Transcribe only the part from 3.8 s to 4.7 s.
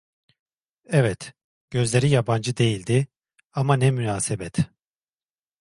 münasebet!